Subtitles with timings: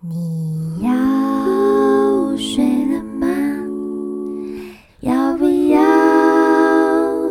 [0.00, 3.26] 你要睡了吗？
[5.00, 5.80] 要不要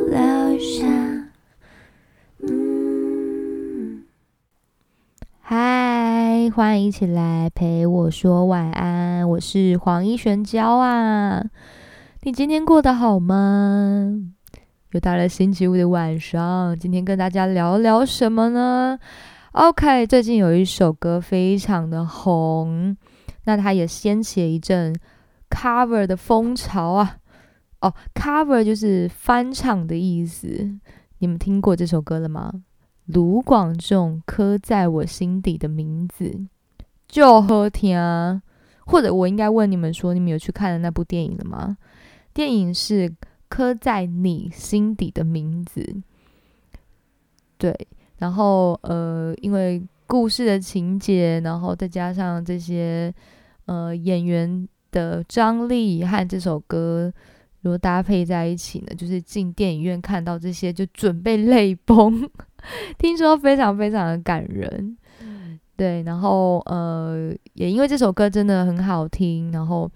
[0.07, 0.83] 留下？
[2.39, 4.03] 嗯，
[5.41, 11.43] 嗨，欢迎一起来陪我说晚安，我是黄一璇娇啊。
[12.23, 14.11] 你今天过得好吗？
[14.91, 18.97] 又到了星期五的晚上，今天跟大家聊聊什么呢
[19.55, 22.97] ？OK，最近有一首歌非常的红，
[23.45, 24.93] 那它也掀起了一阵
[25.49, 27.19] cover 的风潮啊。
[27.79, 30.77] 哦，cover 就是翻唱的意思。
[31.19, 32.51] 你们听过这首歌了吗？
[33.05, 36.47] 卢广仲刻在我心底的名字，
[37.07, 38.41] 就好听啊。
[38.85, 41.77] 或者我应该问你们说，你们有去看的那部电影了吗？
[42.33, 43.15] 电影是
[43.47, 46.01] 刻在你心底的名字，
[47.57, 47.87] 对。
[48.17, 53.13] 然后呃，因为故事的情节，然后再加上这些
[53.65, 57.11] 呃演员的张力和这首歌
[57.61, 62.29] 如果搭配在一起呢，就是进电影院看到这些就准备泪崩。
[62.97, 64.97] 听说非常非常的感人，
[65.75, 66.03] 对。
[66.03, 69.89] 然后呃，也因为这首歌真的很好听，然后。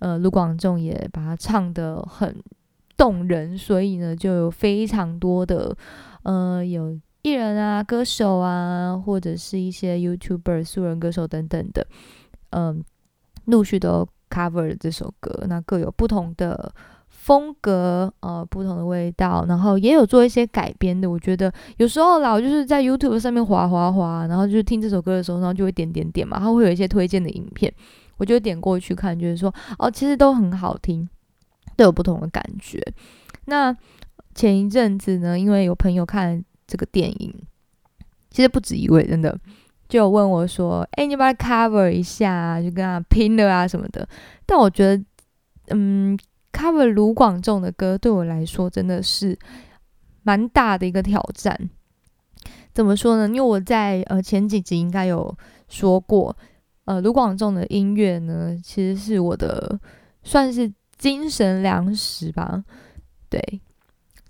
[0.00, 2.36] 呃，卢广仲也把它唱得很
[2.94, 5.74] 动人，所以呢，就有非常多的
[6.24, 11.86] 呃，有艺人啊、歌手啊，或者是一些 YouTuber、素人歌手等等的，
[12.50, 12.84] 嗯，
[13.46, 15.44] 陆续都 cover 了这首歌。
[15.48, 16.70] 那各有不同的
[17.08, 21.10] 风格，呃，不同的味道，然后也有做一些改编的。
[21.10, 27.72] 我觉得有时候老，就是在 YouTube 上面滑滑滑，然后就是听这首歌的时候，然后就会点点点嘛，它会有一些推荐的影片。
[28.18, 31.08] 我就点过去看，就是说，哦，其实都很好听，
[31.74, 32.78] 都有不同的感觉。
[33.46, 33.74] 那
[34.34, 37.34] 前一阵子呢，因为有朋友看这个电影，
[38.30, 39.38] 其实不止一位，真的
[39.88, 44.08] 就有问我说：“哎，你把它 cover 一下，就跟他拼了啊什么的。”
[44.46, 45.04] 但我觉得，
[45.68, 46.18] 嗯
[46.52, 49.38] ，cover 卢广仲的歌对我来说真的是
[50.22, 51.70] 蛮大的一个挑战。
[52.72, 53.28] 怎么说呢？
[53.28, 55.36] 因为我在呃前几集应该有
[55.68, 56.36] 说过。
[56.86, 59.80] 呃，卢广仲的音乐呢，其实是我的
[60.22, 62.62] 算是精神粮食吧。
[63.30, 63.40] 对，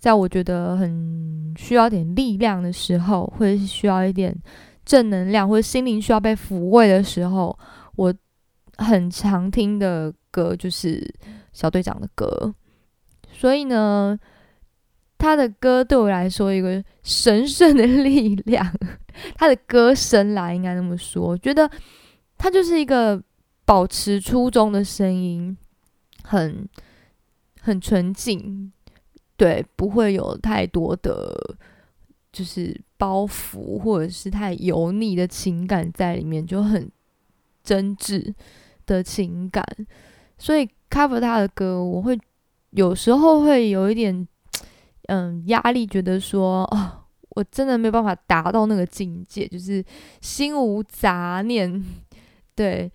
[0.04, 4.36] 在我觉得很需要点力量的时候，或者是需要一点
[4.84, 7.58] 正能量，或者心灵需要被抚慰的时候，
[7.96, 8.12] 我
[8.76, 11.02] 很常听的歌就是
[11.54, 12.54] 小队长的歌。
[13.32, 14.18] 所以呢，
[15.16, 18.70] 他的歌对我来说一个神圣的力量，
[19.36, 21.70] 他的歌声啦，应该那么说，我觉得。
[22.36, 23.22] 他就是一个
[23.64, 25.56] 保持初衷的声音，
[26.24, 26.68] 很
[27.60, 28.70] 很纯净，
[29.36, 31.56] 对，不会有太多的
[32.32, 36.90] 就是包袱或者是太油腻的情感在里面，就很
[37.62, 38.32] 真挚
[38.86, 39.64] 的情感。
[40.38, 42.18] 所以 cover 他的歌，我会
[42.70, 44.26] 有时候会有一点
[45.08, 49.84] 嗯压力，觉得说哦，我真的没有办法达到那个境界，就是
[50.20, 51.84] 心无杂念。
[52.54, 52.90] 对，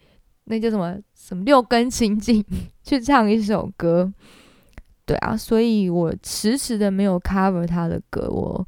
[0.45, 2.43] 那叫什么什么六根清净
[2.83, 4.13] 去唱一首歌，
[5.09, 8.63] 对啊，所以我迟迟的没有 cover 他的歌，我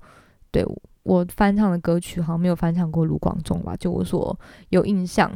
[0.50, 0.66] 对
[1.04, 4.36] 我翻唱的歌曲好像没有翻唱过卢广仲吧，就我所
[4.70, 5.32] 有印象。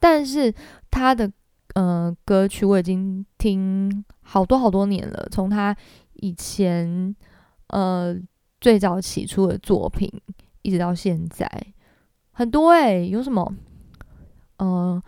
[0.00, 0.50] 但是
[0.90, 1.30] 他的
[1.74, 5.76] 呃歌曲我已经听好多好多年了，从他
[6.14, 7.14] 以前
[7.66, 8.16] 呃
[8.58, 10.10] 最早起初的作品
[10.62, 11.46] 一直到现在，
[12.32, 13.54] 很多诶，有什么？
[14.56, 15.02] 呃，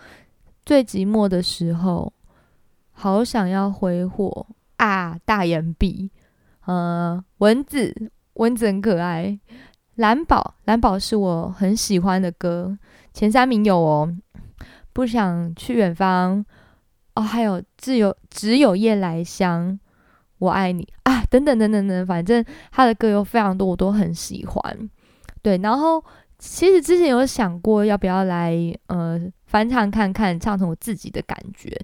[0.66, 2.12] 最寂寞的时候，
[2.92, 4.46] 好想要挥霍
[4.78, 5.16] 啊！
[5.24, 6.10] 大眼笔，
[6.64, 9.38] 呃，蚊子，蚊子很可爱。
[9.94, 12.76] 蓝宝，蓝宝是我很喜欢的歌，
[13.12, 14.16] 前三名有哦。
[14.92, 16.44] 不想去远方，
[17.14, 19.78] 哦，还有自由，只有夜来香，
[20.38, 24.90] 我爱你啊，等等等等等，反正他的歌有非常多，我都很喜欢。
[25.42, 26.02] 对，然后
[26.38, 28.54] 其实之前有想过要不要来，
[28.86, 29.30] 呃。
[29.48, 31.74] 翻唱看看，唱成我自己的感觉，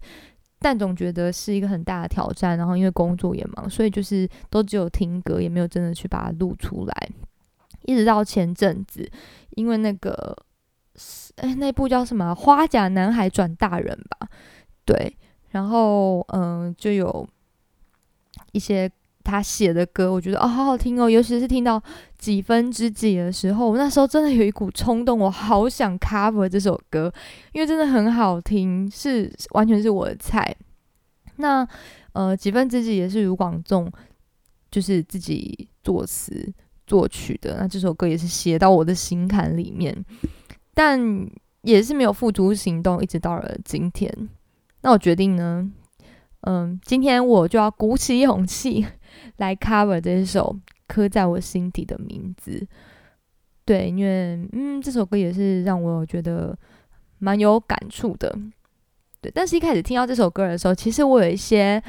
[0.64, 2.56] 但总觉得是一个很大的挑战。
[2.56, 7.10] 然后因为工作也忙，所以就是都只有听歌，也没有真的去把它录出来。
[7.82, 9.06] 一直到前阵子，
[9.50, 10.34] 因为那个，
[11.36, 14.26] 哎，那部叫什么《花甲男孩转大人》吧？
[14.86, 15.14] 对，
[15.50, 17.28] 然后嗯，就有
[18.52, 18.90] 一些。
[19.24, 21.82] 他写的歌，我觉得哦，好好听哦，尤其是听到
[22.18, 27.12] 几分之几的时候，我那时候真的有一股冲动，我好想 cover 这首歌，
[27.52, 30.54] 因为真的很好听，是完全是我的菜。
[31.36, 31.66] 那
[32.12, 33.90] 呃，几分之几也是卢广仲，
[34.70, 36.52] 就是自己作词
[36.86, 40.04] 作曲的，那这首歌也是写到我的心坎里面。
[40.74, 41.00] 但
[41.62, 44.12] 也是没有付诸行动，一直到了今天。
[44.82, 45.68] 那我决定呢，
[46.42, 48.86] 嗯，今天我就要鼓起勇气
[49.36, 50.56] 来 cover 这首
[50.86, 52.66] 刻在我心底的名字。
[53.64, 56.56] 对，因为嗯，这首歌也是让我觉得
[57.18, 58.36] 蛮有感触的。
[59.20, 61.82] 对，但是一开始听到这首歌的时候，其实我有一些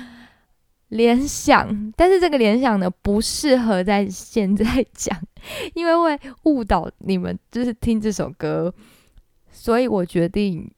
[0.90, 5.20] 联想，但是这个联想呢不适合在现在讲，
[5.74, 8.74] 因为会误导你们，就是听这首歌。
[9.52, 10.70] 所以我决定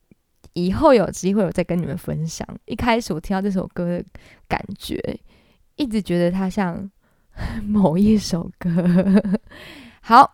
[0.53, 2.47] 以后有机会我再跟你们分享。
[2.65, 4.05] 一开始我听到这首歌的
[4.47, 5.19] 感觉，
[5.77, 6.91] 一直觉得它像
[7.63, 8.69] 某一首歌。
[10.03, 10.33] 好。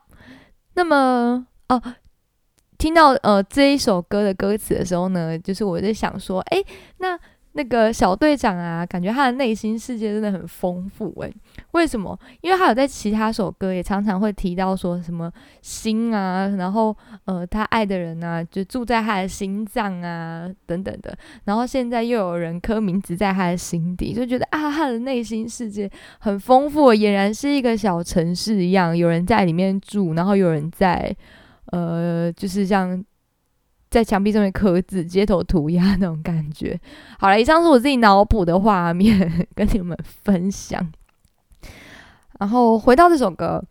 [0.75, 1.79] 那么哦，
[2.79, 6.57] 听到呃这一首歌的歌词的时候呢，就是我在想说，哎，
[6.97, 7.15] 那
[7.55, 11.31] 那个小队长啊，感觉他的内心世界真的很丰富诶。
[11.71, 12.19] 为什么？
[12.41, 16.95] 因为他有在其他首歌也常常会提到说什么心啊，然后
[17.25, 21.15] 呃他爱的人啊，就住在他的心脏啊等等的，
[21.45, 25.89] 然后现在又有人刻名字在他的心底，就觉得啊他的内心世界
[26.19, 31.15] 很丰富，俨然是一个小城市一样，有人在里面住，然后有人在
[31.67, 33.03] 呃就是像。
[33.93, 36.79] 在墙壁上面刻字、街头涂鸦 那种感觉。
[37.19, 40.91] 好了，以上是我自己脑补的画面，跟你们分享。
[42.39, 43.63] 然后回到这首歌，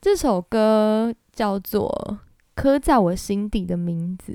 [0.00, 1.88] 这首歌叫做
[2.56, 4.32] 《刻在我心底的名字》。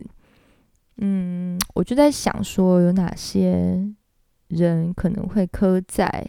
[0.99, 3.85] 嗯，我就在想说，有哪些
[4.47, 6.25] 人可能会刻在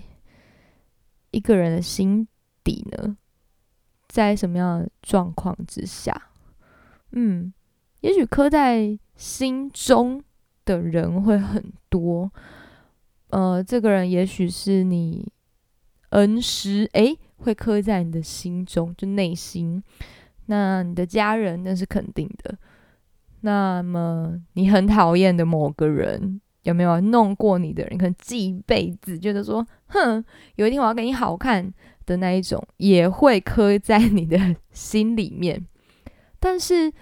[1.31, 2.27] 一个人的心
[2.65, 3.17] 底呢？
[4.09, 6.21] 在什么样的状况之下？
[7.12, 7.53] 嗯。
[8.01, 10.23] 也许刻在心中
[10.65, 12.31] 的人会很多，
[13.31, 15.27] 呃，这个人也许是你
[16.11, 19.83] 恩师，诶，会刻在你的心中，就内心。
[20.47, 22.57] 那你的家人那是肯定的。
[23.41, 30.23] 那么你很讨厌的某个人，有没有弄过你的人，可能记一辈子，觉得说，哼，
[30.57, 31.73] 有一天我要给你好看
[32.05, 35.67] 的那一种，也会刻在你的心里面，
[36.39, 36.93] 但是。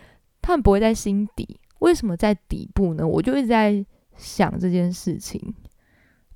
[0.44, 3.06] 他们不会在心底，为什么在底部呢？
[3.06, 3.82] 我就一直在
[4.14, 5.54] 想这件事情。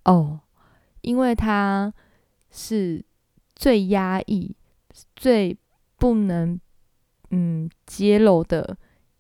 [0.07, 0.41] 哦，
[1.03, 1.93] 因为他
[2.51, 3.05] 是
[3.55, 4.57] 最压抑、
[5.15, 5.55] 最
[5.99, 6.59] 不能
[7.33, 8.79] 嗯揭露的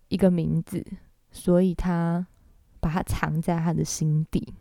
[0.08, 0.82] 一个名字，
[1.30, 2.26] 所以他
[2.80, 4.54] 把它藏在他的心底。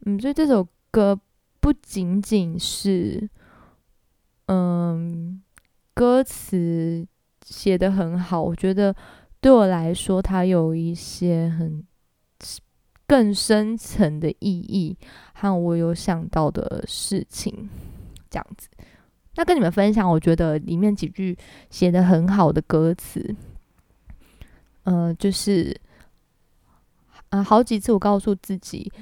[0.00, 1.20] 嗯，所以这首歌
[1.60, 3.30] 不仅仅是
[4.46, 5.40] 嗯
[5.94, 7.06] 歌词。
[7.44, 8.94] 写的很好，我觉得
[9.40, 11.84] 对我来说，它有一些很
[13.06, 14.96] 更深层的意义
[15.34, 17.68] 和我有想到的事情，
[18.30, 18.68] 这样子。
[19.34, 21.36] 那跟你们分享，我觉得里面几句
[21.68, 23.34] 写的很好的歌词，
[24.84, 25.78] 呃，就是
[27.30, 28.92] 啊，好几次我告诉自己，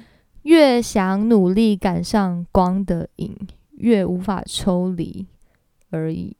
[0.43, 3.37] 越想努力赶上光的影，
[3.77, 5.25] 越无法抽离
[5.89, 6.35] 而已。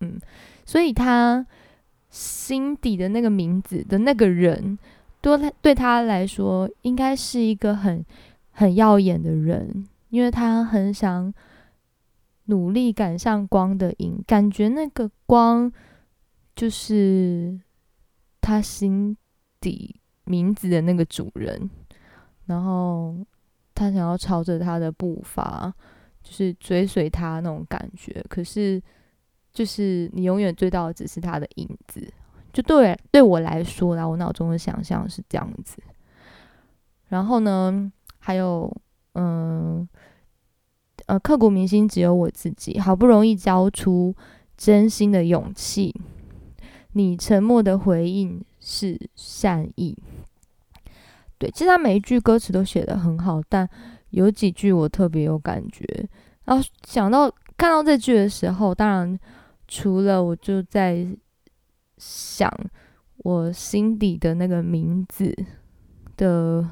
[0.00, 0.18] 嗯。
[0.66, 1.46] 所以他
[2.08, 4.78] 心底的那个名字的那个人，
[5.20, 8.04] 对他对他来说，应该是一个很
[8.50, 11.32] 很耀眼的人，因为他很想
[12.46, 15.70] 努力赶上光的影，感觉那个光
[16.56, 17.60] 就是
[18.40, 19.16] 他心
[19.60, 21.68] 底名字的那个主人，
[22.46, 23.16] 然后
[23.74, 25.74] 他想要朝着他的步伐，
[26.22, 28.82] 就是追随他那种感觉，可是。
[29.54, 32.12] 就是你永远追到的只是他的影子，
[32.52, 35.80] 就对对我来说啦，我脑中的想象是这样子。
[37.08, 38.68] 然后呢，还有
[39.12, 39.88] 嗯
[41.06, 44.12] 呃，刻骨铭心只有我自己，好不容易交出
[44.56, 45.94] 真心的勇气，
[46.94, 49.96] 你沉默的回应是善意。
[51.38, 53.68] 对，其实他每一句歌词都写的很好，但
[54.10, 55.84] 有几句我特别有感觉。
[56.44, 59.16] 然后想到看到这句的时候，当然。
[59.76, 61.04] 除了我就在
[61.98, 62.48] 想
[63.16, 65.34] 我心底的那个名字
[66.16, 66.64] 的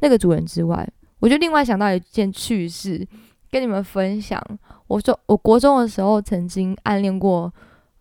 [0.00, 0.86] 那个主人之外，
[1.20, 3.08] 我就另外想到一件趣事
[3.50, 4.38] 跟你们分享。
[4.86, 7.50] 我说我国中的时候曾经暗恋过，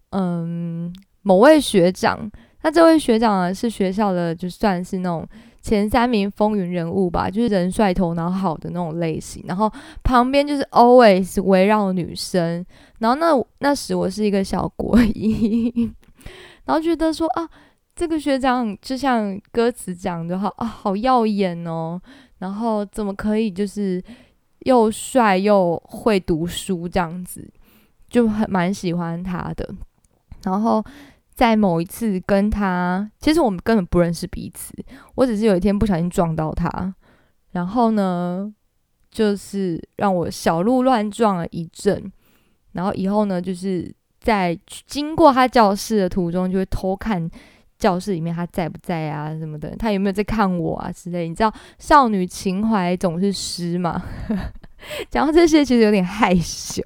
[0.09, 2.29] 嗯，某位学长。
[2.61, 5.25] 那这位学长呢是学校的，就算是那种。
[5.63, 9.41] 前三名风云人物吧，就是人帅、头脑好的那种类型。
[9.47, 9.71] 然后
[10.03, 12.63] 旁边就是 always 围绕女生。
[12.99, 15.71] 然后那那时我是一个小国一，
[16.65, 17.49] 然后觉得说啊，
[17.95, 21.99] 这个学长就像歌词讲的好啊，好耀眼哦。
[22.39, 24.03] 然后怎么可以就是
[24.65, 27.49] 又帅又会读书这样子，
[28.09, 29.73] 就很蛮喜欢他的。
[30.43, 30.83] 然后
[31.33, 34.73] 在某一次跟他，其实我们根本不认识彼此，
[35.15, 36.93] 我只是有一天不小心撞到他，
[37.51, 38.53] 然后呢，
[39.09, 42.11] 就是让我小鹿乱撞了一阵，
[42.73, 47.29] 然后以后呢，就是在经过他教室的途中，就会偷看
[47.77, 51.27] 教室里面他在不在啊什么的，他有没有在看我啊之类。
[51.27, 54.01] 你知道少女情怀总是诗嘛？
[55.09, 56.81] 讲到这些，其实有点害羞，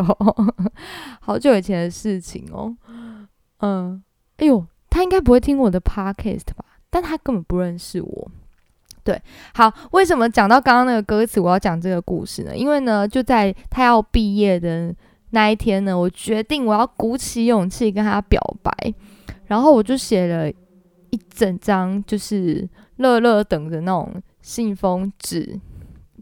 [1.20, 2.76] 好久以前的事情哦。
[3.60, 4.04] 嗯，
[4.38, 6.66] 哎呦，他应该不会听我的 podcast 吧？
[6.90, 8.32] 但他根本不认识我。
[9.04, 9.22] 对，
[9.54, 12.56] 好，为什么讲到刚刚那个歌词，我要讲这个故事呢？
[12.56, 14.94] 因为呢，就在他要毕业的
[15.30, 18.72] 那一天呢，我决定我要鼓起勇气跟他表白，
[19.46, 22.68] 然后我就写了一整张，就是
[22.98, 25.60] 乐乐等的那种信封纸。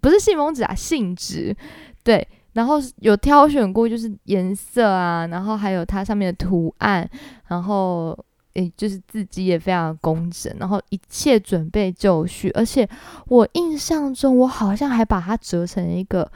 [0.01, 1.55] 不是信封纸啊，信纸，
[2.03, 7.07] 对，然后有挑选过，就是颜色啊，然后还有它上面的图案，
[7.47, 8.17] 然后
[8.53, 12.87] 诶，就是字迹也非常工整，然后一切准备就绪，而且
[13.27, 16.31] 我印象中，我好像还把它折成一个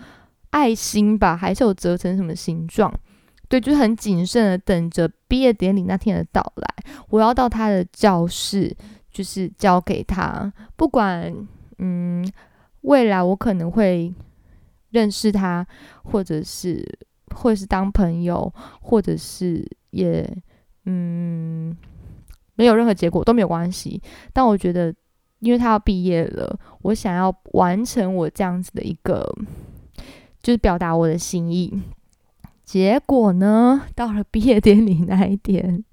[0.52, 2.94] 爱心吧，还是有折成什么形状？
[3.48, 6.68] 对，就很谨慎的等着毕业典礼那天的到来，
[7.10, 8.76] 我要到他的教室，
[9.12, 11.34] 就是交给他，不管
[11.80, 12.30] 嗯。
[12.84, 14.10] 未来我可能会
[14.92, 15.66] 认识他，
[16.04, 16.84] 或者是
[17.36, 20.28] 或者是当朋友，或者是也
[20.86, 21.76] 嗯
[22.56, 24.02] 没有任何结果都没有关系。
[24.34, 24.94] 但我觉得，
[25.40, 29.28] 因为他要毕业了，我想要完成我这样子的一个，
[30.42, 31.82] 就是表达我的心意。
[32.66, 35.84] 结果呢，到了毕业典礼那一天，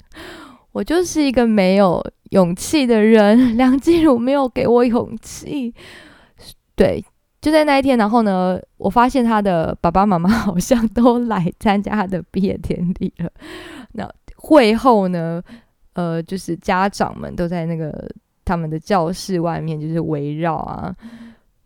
[0.73, 3.57] 我就是一个没有勇气的人。
[3.57, 5.75] 梁静茹没有给我勇气。
[6.75, 7.03] 对，
[7.47, 13.31] 就在那一天，然后呢，我发现他的爸爸妈妈 好像都来参加他的毕业典礼了。
[13.93, 15.41] 那会后呢，
[15.93, 18.11] 呃，就是家长们都在那个
[18.45, 20.93] 他们的教室外面，就是围绕啊，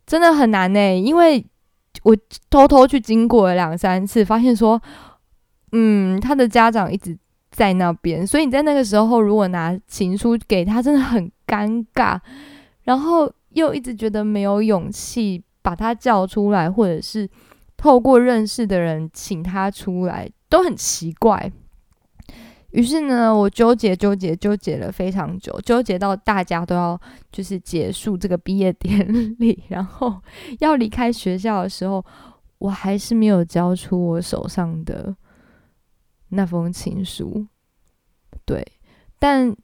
[0.05, 0.95] 真的很难呢。
[0.99, 1.43] 因为
[2.03, 2.15] 我
[2.51, 4.79] 偷偷去经过了两三次，发现说，
[5.73, 7.17] 嗯，他的家长一直
[7.51, 12.21] 在那边，所以你在那个时候如果拿情书给他，真的很尴尬。
[12.83, 13.33] 然后。
[13.53, 17.29] 又一直觉得没有勇气把他叫出来，或者是
[17.77, 21.51] 透过认识的人请他出来，都很奇怪。
[22.71, 27.01] 于是呢，我纠结纠结纠结了非常久，纠结到大家都要
[27.33, 30.21] 就是结束这个毕业典礼，然后
[30.61, 32.05] 要离开学校的时候，
[32.59, 35.15] 我还是没有交出我手上的
[36.29, 37.47] 那封情书。
[38.45, 38.67] 对，
[39.19, 39.55] 但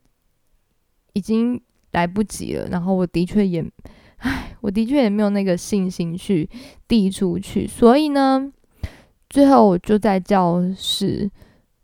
[1.12, 1.61] 已经。
[1.93, 3.65] 来不及了，然后我的确也，
[4.26, 6.50] 唉，我的确也没有那个信心去
[6.88, 8.52] 递出去，所以呢，
[9.30, 11.30] 最后我就在教室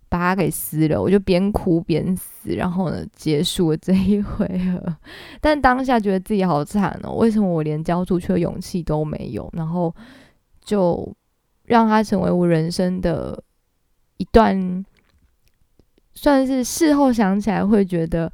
[0.08, 4.96] 把它给撕了，我就边哭边撕，然后呢，结束了这一回合。
[5.40, 9.48] 但当下觉得自己好惨哦，为什么我连交出去的勇气都没有？
[9.52, 9.94] 然后
[10.64, 11.14] 就
[11.66, 13.40] 让它成为我人生的
[14.16, 14.84] 一段，
[16.12, 18.32] 算是事后想起来会觉得。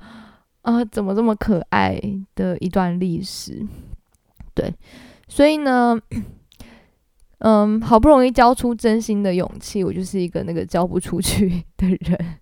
[0.62, 1.98] 啊，怎么这么可爱
[2.34, 3.66] 的一段历史？
[4.58, 4.74] 对，
[5.28, 5.96] 所以呢，
[7.38, 12.38] 嗯，好不容易交出真心的勇气，我就是一个那个交不出去的人。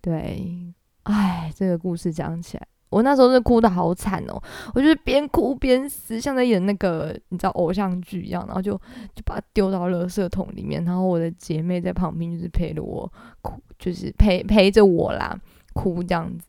[0.00, 0.72] 对，
[1.02, 4.42] 哎，这个故事讲起来，我那时候是哭的好惨哦，
[4.74, 8.72] 我就是边哭边撕，像在演那个你知道偶像剧一样，然后就
[9.14, 13.12] 就把它丢到垃圾桶里面，然后我的姐妹在旁边就是陪着我
[13.42, 15.38] 哭，就是陪陪着我啦，
[15.74, 16.46] 哭这样子。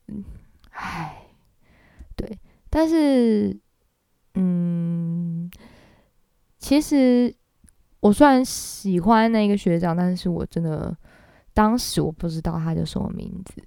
[0.69, 1.23] 哎，
[2.15, 3.59] 对，但是，
[4.35, 5.49] 嗯，
[6.57, 7.33] 其实
[7.99, 10.95] 我虽然喜欢那个学长，但是我真的
[11.53, 13.61] 当时我不知道他叫什么名字。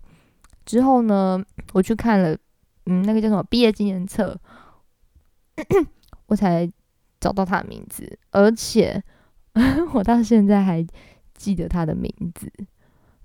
[0.64, 1.42] 之后呢，
[1.73, 2.37] 我去看了，
[2.87, 4.38] 嗯，那个叫什么毕业纪念册，
[6.26, 6.71] 我才
[7.21, 9.02] 找到他的名字，而且
[9.92, 10.87] 我到现在还
[11.35, 12.50] 记得他的名字。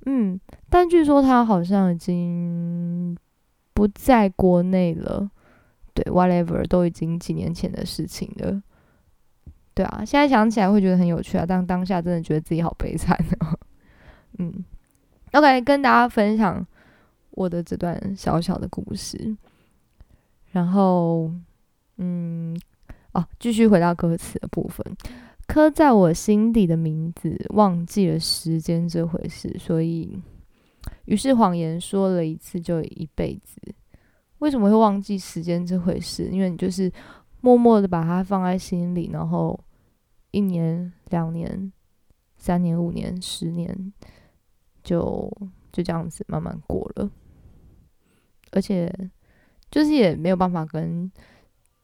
[0.06, 3.18] 嗯，但据说他好像已经。
[3.72, 5.32] 不在国内了，
[6.02, 8.62] 对，whatever，都已经几年前的事情了。
[9.74, 13.60] 对啊，现在想起来会觉得很有趣啊，但当下真的觉得自己好悲惨哦。
[14.38, 14.64] 嗯
[15.34, 16.66] ，OK，跟大家分享
[17.32, 19.36] 我的这段小小的故事。
[20.52, 21.30] 然后，
[21.98, 22.58] 嗯，
[23.12, 24.86] 哦，继续回到歌词的部分，
[25.48, 30.18] 刻在我心底的名字，忘记了时间这回事，所以。
[31.06, 33.60] 于是谎言说了一次就一辈子，
[34.40, 36.30] 为什么会忘记时间这回事？
[36.30, 36.92] 因为你就是
[37.42, 39.60] 默默的把它放在心里，然后
[40.32, 41.72] 一年、两年、
[42.38, 43.94] 三年、五年、十年，
[44.84, 45.32] 就
[45.72, 47.10] 就这样子慢慢过了。
[48.52, 48.92] 而且
[49.70, 51.12] 就是也没有办法跟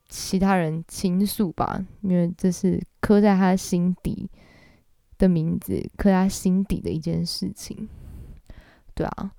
[0.09, 4.29] 其他人倾诉吧，因为这是刻在他心底
[5.17, 7.87] 的名字，刻在他心底的一件事情。
[8.93, 9.31] 对啊，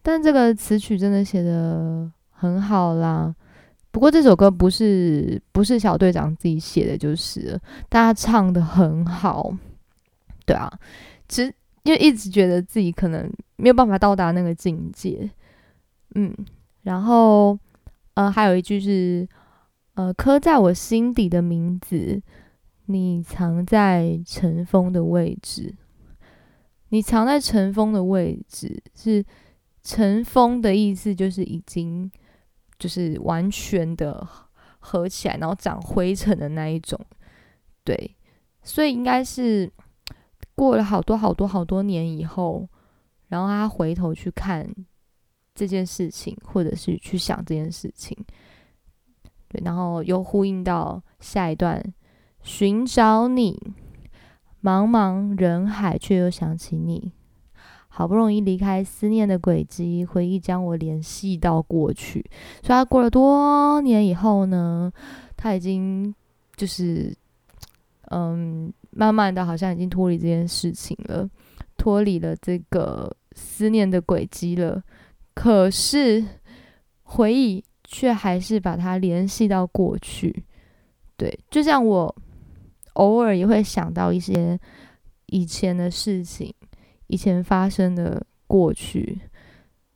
[0.00, 3.34] 但这个词曲真的写的很好啦。
[3.90, 9.50] 不过这首歌不是不是小队长自己写的，就是大家唱的很好。
[10.44, 10.70] 对啊，
[11.28, 11.52] 其实
[11.82, 15.30] 因为一直觉得自己可能没有办法到达那个境界，
[16.14, 16.32] 嗯，
[16.82, 17.58] 然后
[18.14, 19.26] 呃，还有一句是
[19.94, 22.22] 呃，刻在我心底的名字，
[22.84, 25.74] 你藏在尘封的位置。
[26.90, 29.24] 你藏在尘封的位置，是
[29.82, 32.08] 尘封的意思，就是已经
[32.78, 34.26] 就是完全的
[34.78, 36.98] 合起来，然后长灰尘的那一种。
[37.84, 38.16] 对，
[38.62, 39.70] 所以应该是
[40.54, 42.68] 过了好多好多好多年以后，
[43.28, 44.68] 然后他回头去看
[45.54, 48.16] 这件事情，或者是去想这件事情，
[49.48, 51.82] 对，然后又呼应到下一段，
[52.42, 53.74] 寻找你。
[54.62, 57.12] 茫茫人海，却又想起你。
[57.96, 62.20] 好不容易离开思念的轨迹，回忆将我联系到过去。
[62.60, 64.92] 所以，他过了多年以后呢，
[65.34, 66.14] 他已经
[66.56, 67.16] 就是，
[68.10, 71.26] 嗯，慢慢的好像已经脱离这件事情了，
[71.78, 74.82] 脱离了这个思念的轨迹了。
[75.32, 76.22] 可是，
[77.02, 80.44] 回忆却还是把它联系到过去。
[81.16, 82.14] 对，就像我。
[82.96, 84.58] 偶尔也会想到一些
[85.26, 86.50] 以前的事情，
[87.08, 89.20] 以前发生的过去，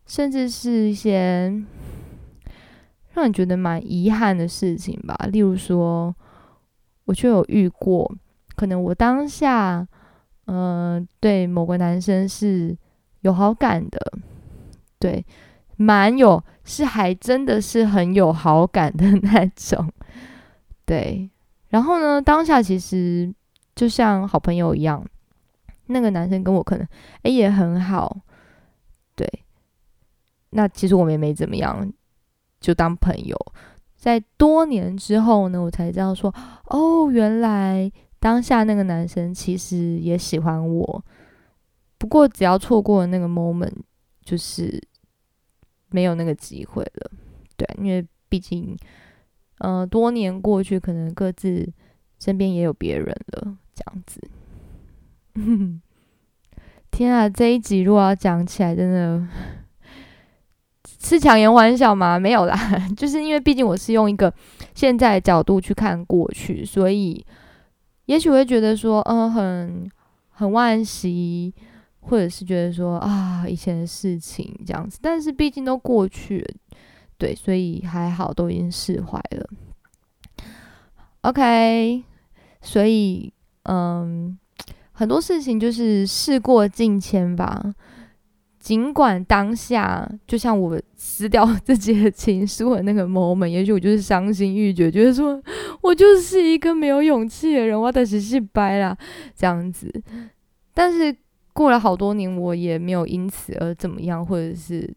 [0.07, 1.53] 甚至是一些
[3.15, 5.15] 让你觉得蛮遗憾的事情吧。
[5.31, 6.15] 例如说，
[7.05, 8.13] 我就有遇过，
[8.55, 9.87] 可能我当下，
[10.47, 12.77] 嗯，对某个男生是
[13.21, 13.99] 有好感的，
[14.99, 15.25] 对，
[15.77, 19.93] 蛮有，是还真的是很有好感的 那种，
[20.85, 21.31] 对。
[21.69, 23.33] 然后呢，当下其实
[23.77, 25.05] 就像好朋友一样，
[25.91, 26.87] 那个男生跟我可能
[27.23, 28.21] 诶也很好，
[29.15, 29.29] 对。
[30.51, 31.93] 那其实我们也没怎么样，
[32.61, 33.37] 就当朋友。
[33.97, 36.35] 在多年之后呢，我才知道说，
[36.67, 41.05] 哦，原来当下那个男生其实也喜欢我。
[41.99, 43.75] 不过只要错过了那个 moment，
[44.25, 44.83] 就是
[45.91, 47.11] 没有那个机会了。
[47.57, 48.77] 对，因为毕竟。
[49.59, 51.71] 呃，多年过去，可能各自
[52.19, 54.19] 身边也有别人了，这样子。
[56.91, 59.27] 天啊，这一集如果要讲起来，真的
[61.03, 62.19] 是强颜欢笑吗？
[62.19, 62.57] 没有啦，
[62.97, 64.33] 就是因为毕竟我是用一个
[64.75, 67.25] 现在角度去看过去，所以
[68.07, 69.91] 也许会觉得说，嗯，很
[70.31, 71.55] 很惋惜，
[72.01, 74.99] 或者是觉得说啊，以前的事情这样子。
[75.01, 76.55] 但是毕竟都过去了。
[77.17, 79.49] 对，所以还好，都已经释怀了。
[81.21, 82.03] OK，
[82.63, 83.31] 所以
[83.65, 84.39] 嗯，
[85.01, 87.75] 很多事情就是事过境迁吧。
[88.59, 95.43] 尽管当下，就像我撕掉自己的情书的那个 moment，也许我就是伤心欲绝，觉得说
[95.81, 98.95] 我就是一个没有勇气的人，我得洗洗白啦
[99.35, 99.91] 这样子。
[100.75, 101.17] 但是
[101.55, 104.95] 过了好多年，我也没有因此而怎么样，或者是。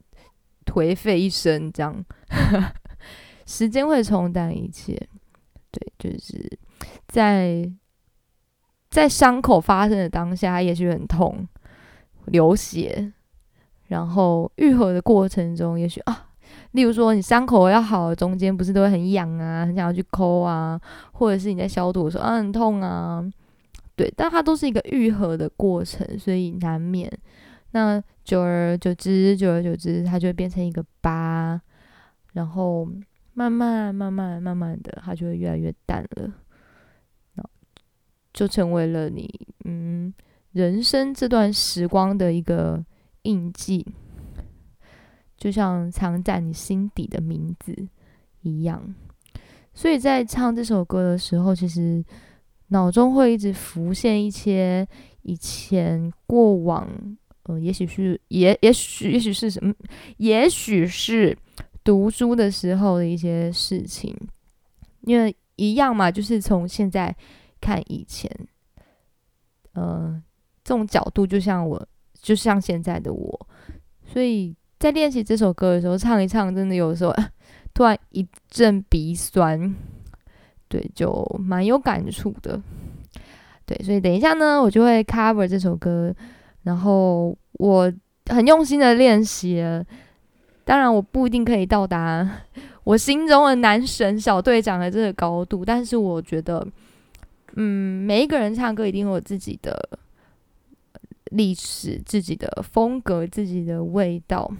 [0.65, 1.93] 颓废一生，这样，
[3.45, 4.97] 时间会冲淡一切。
[5.71, 6.57] 对，就是
[7.05, 7.69] 在
[8.93, 11.47] 在伤口发生的当下，也许很痛，
[12.25, 13.11] 流血，
[13.87, 16.27] 然后愈合的过程中，也许啊，
[16.73, 20.79] 例如说你伤口要好，中间不是都会很痒啊，很想要去抠啊，
[21.13, 23.25] 或者是你在消毒的时候啊很痛啊，
[23.95, 27.11] 对，但它都是一个愈合的过程，所以难免。
[27.71, 31.59] 那久而久之，久而久之，它就会变成一个疤，
[32.33, 32.87] 然后
[33.33, 36.31] 慢慢、慢慢、慢慢的，它就会越来越淡了，
[38.33, 39.29] 就成为了你
[39.65, 40.13] 嗯
[40.51, 42.83] 人生这段时光的一个
[43.23, 43.85] 印记，
[45.37, 47.87] 就像藏在你心底的名字
[48.41, 48.93] 一样。
[49.73, 52.03] 所以在唱这首歌的时候，其实
[52.67, 54.87] 脑中会一直浮现一些
[55.21, 56.87] 以前过往。
[57.43, 59.73] 呃，也许是，也也许，也许是什么？
[60.15, 61.37] 也许是
[61.83, 64.15] 读书的时候的一些事情，
[65.01, 67.13] 因为一样嘛，就是从现在
[67.63, 68.29] 看以前，
[69.71, 70.21] 呃，
[70.65, 71.87] 这种角度就像我，
[72.21, 73.47] 就像现在的我，
[74.05, 77.15] 所以在练习这首歌的时候，唱一唱，真的有时候
[77.73, 79.73] 突然一阵鼻酸，
[80.67, 82.61] 对，就蛮有感触的，
[83.65, 86.13] 对，所以等一下呢，我就会 cover 这首歌。
[86.63, 87.93] 然后我
[88.27, 89.85] 很用心的练习了，
[90.63, 92.25] 当然我不一定可以到达
[92.85, 96.65] 我心中的男神小队长的这个高度，但是我觉得，
[97.55, 99.99] 嗯，每一个人唱歌一定有自己的
[101.25, 104.51] 历史、自己的风格、自己的味道。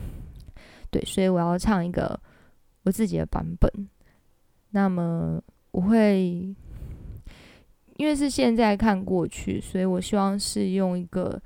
[0.89, 2.19] 对，所以我要唱一个
[2.84, 3.71] 我自己的版本。
[4.69, 6.56] 那么我会，
[7.97, 11.41] 因为是现在看过去，所以我希望是用一个，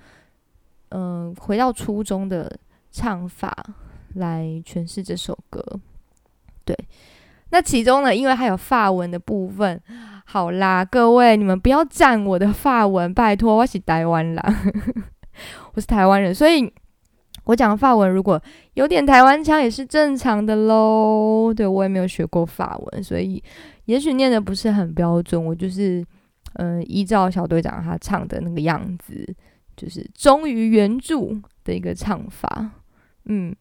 [0.89, 2.59] 嗯，回到初中的
[2.91, 3.55] 唱法
[4.15, 5.61] 来诠释这首歌。
[6.65, 6.77] 对，
[7.49, 9.81] 那其中呢，因为还有发文的部分，
[10.29, 14.35] 好啦，各位你们不要占我的法文，拜托，我是台湾人，
[15.73, 16.71] 我是台湾人，所以。
[17.45, 18.37] 我讲法文，如果
[18.73, 21.53] 有点台湾腔也是正常的喽。
[21.55, 23.41] 对我也没有学过法文，所以
[23.85, 25.41] 也许念的不是很标准。
[25.41, 26.05] 我就是
[26.55, 29.33] 嗯，依照小队长他唱的那个样子，
[29.77, 31.21] 就是忠于原著
[31.63, 32.69] 的一个唱法。
[33.27, 33.55] 嗯，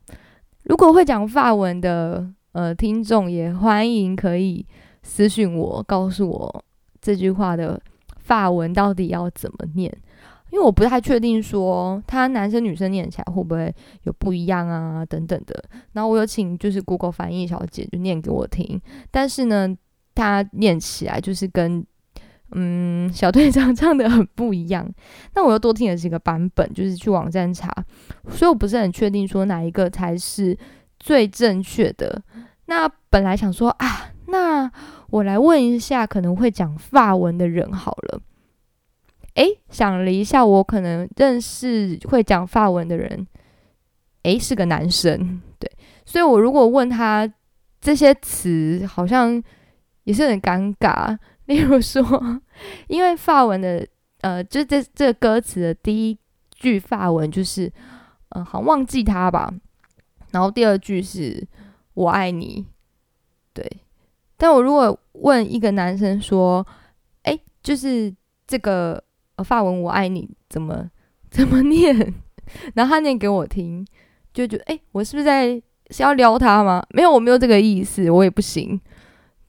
[0.64, 4.66] 如果会讲法文的呃听众，也欢迎可以
[5.06, 6.64] 私信我，告诉我
[7.00, 7.80] 这句话的
[8.18, 9.90] 法文到底要怎么念。
[10.50, 13.72] 因为我不太确定说他男生女生念起来会不会
[14.04, 19.76] 有不一样啊等等的，然后我有请就是 Google 翻译小姐就念给我听，但是呢，
[20.14, 21.84] 他念起来就是跟
[22.52, 24.88] 嗯小队长唱的很不一样。
[25.34, 27.74] 那我又多听了几个版本，就是去网站查，
[28.28, 30.56] 所以我不是很确定说哪一个才是
[31.00, 32.22] 最正确的。
[32.66, 34.70] 那本来想说啊，那
[35.10, 38.20] 我来问一下可能会讲法文的人好了。
[39.34, 43.26] 诶，想了一下，我可能认识会讲法文的人，
[44.22, 45.70] 诶，是个男生，对，
[46.04, 47.30] 所以我如果问他
[47.80, 49.42] 这些词，好像
[50.04, 51.18] 也是很尴尬。
[51.46, 52.40] 例如说，
[52.88, 53.86] 因为法文的，
[54.22, 56.18] 呃，就这这个歌词的第一
[56.50, 57.72] 句法文就是，
[58.30, 59.52] 嗯，好忘记他吧，
[60.32, 61.46] 然后第二句是
[61.94, 62.66] 我爱你，
[63.52, 63.70] 对，
[64.36, 66.66] 但我如果问一个男生说，
[67.22, 68.14] 诶，就是
[68.46, 69.02] 这个。
[69.44, 70.90] 法文我爱你怎么
[71.30, 71.94] 怎么念？
[72.72, 73.86] 然后他念给我听，
[74.32, 76.82] 就觉得哎，我是不是在是要撩他吗？
[76.94, 78.80] 没有，我没有这个意思，我也不行。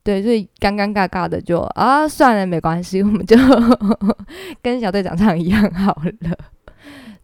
[0.02, 3.34] 对，所以尴尴尬尬的就啊，算了，没关系，我们就
[4.60, 6.36] 跟小队长唱一样好了。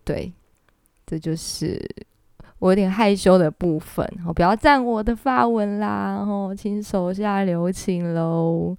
[0.05, 0.33] 对，
[1.05, 1.79] 这就是
[2.65, 4.09] 我有点害羞的部分。
[4.25, 8.75] 好，不要赞我的发文啦，然后请手下留情喽。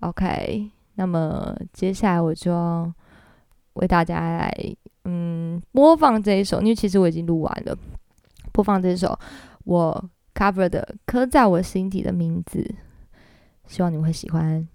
[0.00, 2.92] OK，那么接下来我就要。
[3.76, 4.50] 为大家来，
[5.04, 7.76] 嗯，播放这一首，因为其实我已经录完了。
[8.52, 9.18] 播放这首
[9.64, 10.02] 我
[10.34, 12.58] cover 的《刻在我心底的名字》，
[13.66, 14.66] 希望你们会喜欢。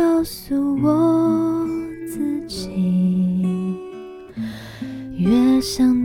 [0.00, 1.66] 告诉我
[2.06, 3.76] 自己，
[5.18, 5.99] 越想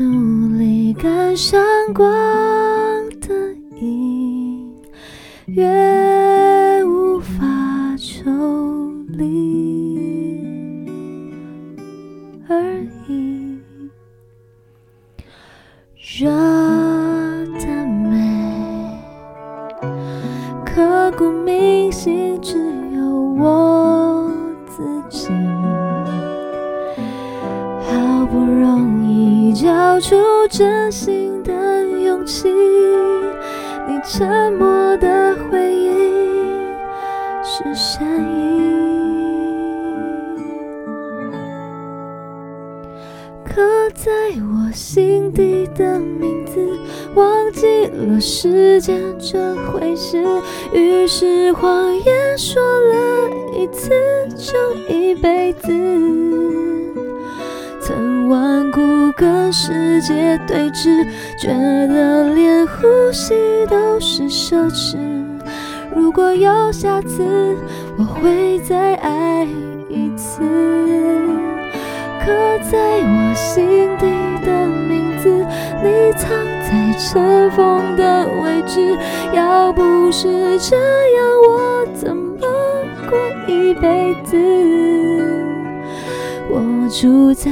[29.85, 30.15] 掏出
[30.49, 31.53] 真心的
[31.85, 32.49] 勇气，
[33.87, 36.73] 你沉默的回应
[37.43, 38.73] 是善意。
[43.45, 43.61] 刻
[43.93, 46.59] 在我心底的名字，
[47.13, 50.17] 忘记了时间这回事。
[50.73, 53.91] 于是谎言说了一次
[54.35, 56.64] 就一辈子。
[58.27, 61.05] 顽固跟世界对峙，
[61.37, 63.33] 觉得连呼吸
[63.69, 64.97] 都是奢侈。
[65.95, 67.23] 如果有下次，
[67.97, 69.47] 我会再爱
[69.89, 70.41] 一次。
[72.19, 72.31] 刻
[72.71, 74.05] 在我心底
[74.43, 75.29] 的名字，
[75.83, 76.29] 你藏
[76.63, 78.97] 在尘封的位置。
[79.33, 82.39] 要不是这样，我怎么
[83.09, 84.35] 过一辈子？
[86.49, 87.51] 我住在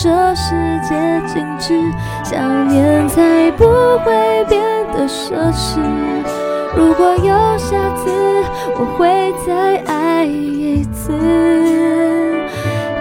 [0.00, 0.54] 这世
[0.88, 0.94] 界
[1.26, 1.74] 静止，
[2.22, 3.64] 想念才不
[4.04, 5.80] 会变得奢侈。
[6.76, 8.08] 如果有下次，
[8.78, 11.10] 我会再爱一次。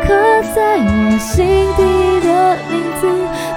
[0.01, 0.07] 刻
[0.55, 1.45] 在我心
[1.77, 1.83] 底
[2.25, 3.05] 的名字，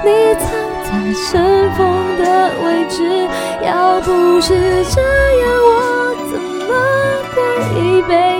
[0.05, 0.45] 你藏
[0.85, 0.91] 在
[1.25, 1.41] 尘
[1.73, 1.79] 封
[2.19, 2.23] 的
[2.63, 3.27] 位置。
[3.65, 4.49] 要不是
[4.85, 5.01] 这
[5.41, 5.69] 样，我
[6.31, 6.69] 怎么
[7.35, 7.37] 过
[7.81, 8.13] 一辈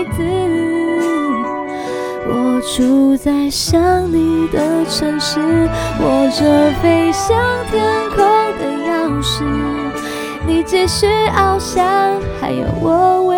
[2.81, 5.39] 住在想你的城市，
[5.99, 7.37] 握着飞向
[7.69, 8.25] 天空
[8.57, 9.43] 的钥匙。
[10.47, 13.37] 你继续翱翔，还有我为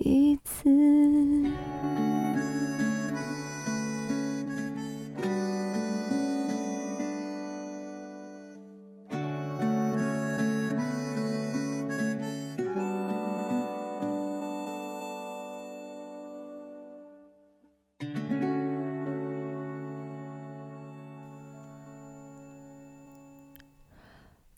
[0.00, 0.68] 一次。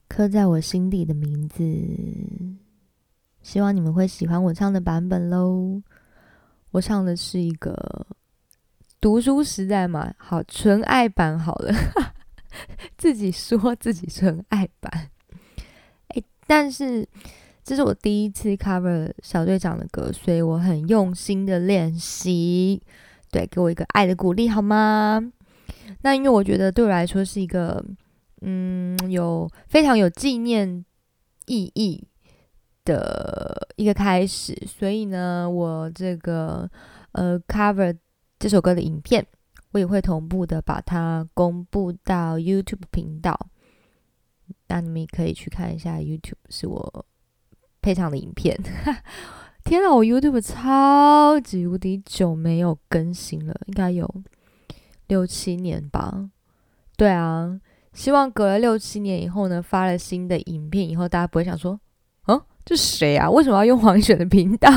[0.06, 1.64] 刻在我心底的名字，
[3.42, 5.82] 希望你们会喜欢我唱的版本喽。
[6.70, 8.06] 我唱的是一个
[9.00, 11.74] 读书时代嘛，好纯爱版好了，
[12.96, 15.10] 自己说自己纯爱版。
[16.08, 17.06] 哎，但是
[17.64, 22.82] 这是我第一次 cover 小队长的歌，所以我很用心的练习。
[23.30, 25.32] 对，给我一个爱的鼓励好吗？
[26.02, 27.84] 那因为我觉得对我来说是一个。
[28.42, 30.82] 嗯，有非常有纪念
[31.44, 32.02] 意义
[32.84, 36.68] 的一个开始，所以呢，我这个
[37.12, 37.96] 呃 cover
[38.38, 39.26] 这首歌的影片，
[39.72, 43.48] 我也会同步的把它公布到 YouTube 频道，
[44.68, 47.06] 那你们也可以去看一下 YouTube 是我
[47.80, 48.58] 配唱的影片。
[49.64, 54.08] 天啊，我 YouTube 超级无敌久没有更新了，应该有
[55.06, 56.30] 六七年吧？
[56.96, 57.60] 对啊。
[57.92, 61.78] 希望隔了六七年以后呢，发了新的影片以后，大家不会想说，
[62.64, 63.28] 这谁啊？
[63.28, 64.70] 为什么要用黄选的频道？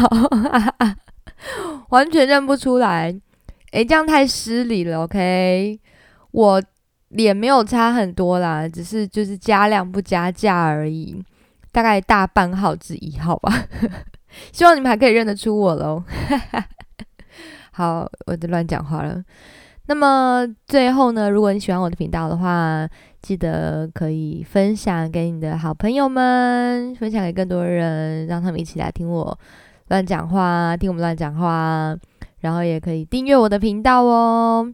[1.89, 3.13] 完全认不出来。
[3.72, 5.04] 诶，这样太失礼了。
[5.04, 5.80] OK，
[6.32, 6.63] 我
[7.10, 11.24] 脸没有差很多啦，只是就是加量不加价而已，
[11.72, 13.65] 大概大半号至一号吧。
[14.52, 16.04] 希望你们还可以认得出我喽。
[17.72, 19.24] 好，我在乱讲话了。
[19.88, 22.88] 那么最后呢，如果你喜欢我的频道的话，
[23.24, 29.40] 记得可以分享给你的好朋友们，分享给更多人，让他们一起来听我
[29.88, 31.98] 乱讲话，听我们乱讲话。
[32.42, 34.72] 然后也可以订阅我的频道哦。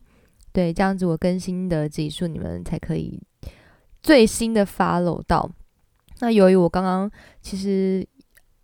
[0.52, 3.22] 对，这样子我更新的集数，你们才可以
[4.04, 5.50] 最新的 follow 到。
[6.20, 7.10] 那由于我刚刚
[7.42, 8.06] 其实。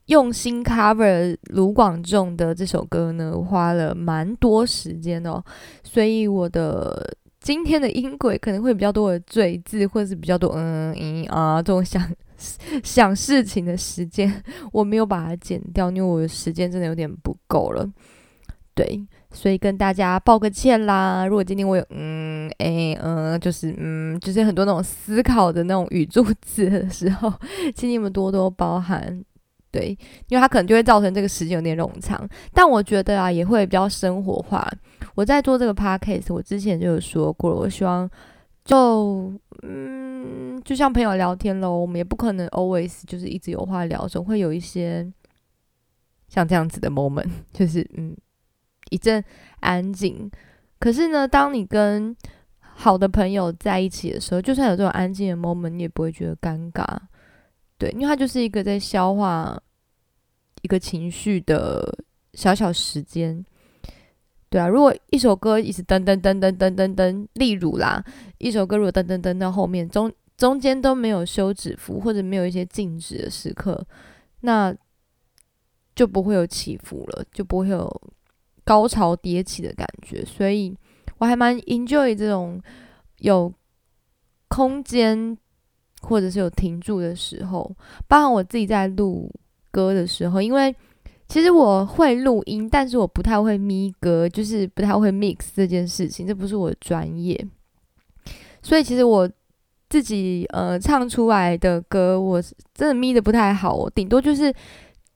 [0.08, 5.44] 用心 cover 卢广仲的这首歌呢，花了蛮多时间哦，
[5.82, 7.12] 所以我的
[7.46, 12.02] 今天的音轨可能会比较多的赘字，或者是比较多嗯嗯啊这种想
[12.84, 17.88] 想事情的时间，我没有把它剪掉，因为我的时间真的有点不够了。
[18.74, 19.00] 对，
[19.32, 21.28] 所以跟大家道个歉啦。
[21.28, 27.32] 如果今天我有嗯诶嗯，就是嗯，就是很多那种思考的那种语助词的时候，
[27.76, 29.24] 请你们多多包涵。
[29.76, 29.90] 对，
[30.30, 34.66] 因为它可能就会造成这个时间有点冗长，但我觉得啊，也会比较生活化。
[35.16, 38.10] 我在做这个 podcast，我之前就有说过了，我希望
[38.64, 39.34] 就
[39.64, 45.06] 嗯，就像朋友聊天喽，我们也不可能 always 就是一直有话聊，总会有一些
[46.30, 48.16] 像这样子的 moment， 就是嗯，
[48.92, 49.22] 一阵
[49.60, 50.32] 安静。
[50.80, 52.16] 可是呢，当你跟
[52.62, 56.86] 好的朋友在一起的时候，就算有这种安静的 moment，你也不会觉得尴尬。
[57.78, 59.62] 对，因为它就是一个在消化
[60.66, 61.96] 一个情绪的
[62.34, 63.46] 小小时间。
[64.50, 68.04] 对啊，如果一首歌一直噔噔噔噔噔噔噔，例如啦，
[68.40, 73.86] 一首歌如果噔噔噔到后面中中间都没有休止符，或者没有一些静止的时刻，
[74.42, 74.76] 那
[75.94, 78.02] 就不会有起伏了，就不会有
[78.64, 80.26] 高潮迭起的感觉。
[80.26, 80.76] 所以
[81.20, 82.60] 我还蛮 enjoy 这种
[83.20, 83.54] 有
[84.48, 85.38] 空间。
[86.02, 87.76] 或者是有停住的时候，
[88.08, 89.28] 包含我自己在录
[89.76, 90.74] 歌的时候，因为
[91.28, 97.36] 其实我会录音，但是我不太会咪歌，就是不太会 mix 这件事情，这不是我的专业。
[98.62, 99.30] 所以其实我
[99.90, 102.42] 自己呃唱出来的歌，我
[102.74, 104.54] 真的咪的不太好，我顶多就是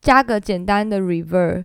[0.01, 1.63] 加个简单的 reverb，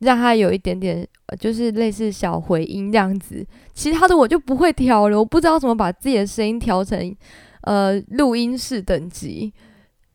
[0.00, 1.06] 让它有一点点
[1.38, 3.46] 就是类似小回音这样子。
[3.74, 7.14] 其他的我就不会调了，我不知道怎么把自己的声音调成。
[7.62, 9.54] 呃，录音室等级，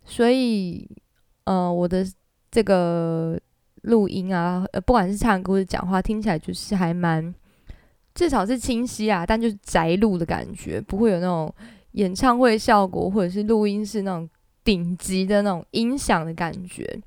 [0.04, 0.86] 所以
[1.48, 2.06] 呃，我的
[2.52, 3.40] 这个
[3.84, 7.34] 录音啊，呃，不管是唱歌或者讲话，听起来就是还蛮，
[8.14, 11.54] 至少是清晰啊，但就是宅录的感觉，不会有那种
[11.94, 14.30] 演唱会效果或者是录音室那种
[14.66, 17.00] 顶级的那种音响的感觉。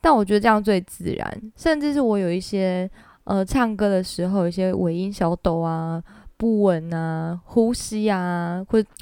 [0.00, 2.88] 但我觉得这样最自然，甚至是我有一些
[3.24, 6.00] 呃唱歌的时候，有些尾音小抖啊、
[6.36, 8.88] 不稳啊、呼吸啊，或者。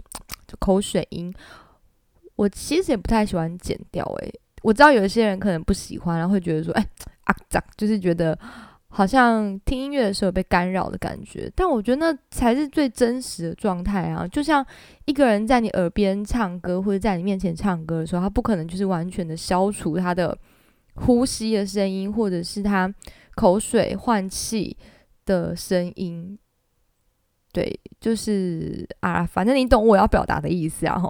[0.47, 1.35] 就口水音，
[2.37, 4.05] 我其实也不太喜欢剪掉。
[4.21, 6.87] 诶，我知道有一些人可能不喜欢，然后会觉得说，哎
[7.25, 8.37] 啊咋，就是觉得
[8.89, 11.51] 好像听音乐的时候被干扰的感觉。
[11.55, 14.27] 但我觉得那才是最真实的状态啊！
[14.29, 14.65] 就像
[15.05, 20.37] 一个人在你耳边唱歌，或者在你面前唱歌的时候，他不可能就是完全的消除他的
[20.95, 22.93] 呼吸的声音，或者是他
[23.35, 24.77] 口水换气
[25.27, 26.39] 的声音。
[27.53, 31.01] 对，就是啊，反正你懂我要表达的意思啊。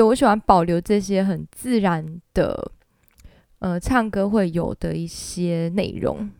[0.00, 2.72] 对我喜欢保留这些很自然的，
[3.58, 6.30] 呃，唱歌会有的一些内容。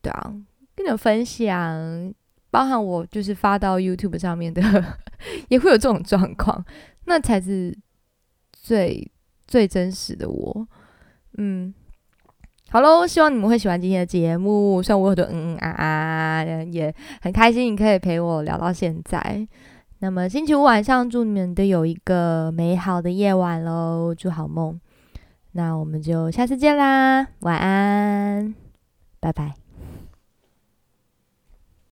[0.00, 0.32] 对啊，
[0.76, 2.14] 跟你们分享，
[2.52, 4.62] 包含我就是发到 YouTube 上面的，
[5.50, 6.64] 也会有这种状况，
[7.06, 7.76] 那才是
[8.52, 9.10] 最
[9.48, 10.68] 最真实的我。
[11.36, 11.74] 嗯。
[12.70, 14.80] 好喽，希望你们会喜欢今天的节目。
[14.80, 19.48] 虽然我很多嗯嗯啊啊，也很开心你可以陪我聊到现在。
[20.00, 24.80] 那么星期五晚上，祝你们都有一个美好的夜晚喽，祝好梦。
[25.52, 28.54] 那我们就下次见啦，晚安，
[29.18, 29.67] 拜拜。